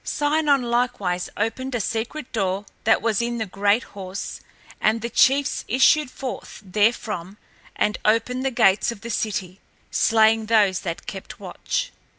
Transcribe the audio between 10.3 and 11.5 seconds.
those that kept